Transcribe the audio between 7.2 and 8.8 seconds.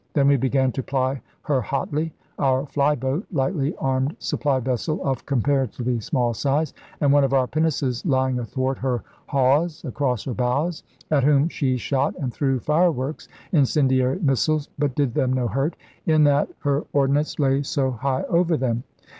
of our pinnaces lying athwart